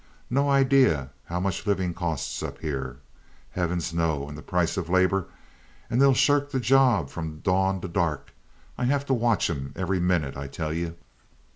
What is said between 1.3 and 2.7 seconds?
much living costs up